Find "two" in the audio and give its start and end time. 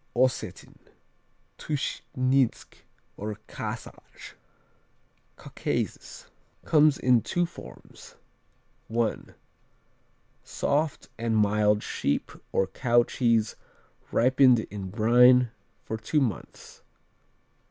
7.21-7.45, 15.97-16.19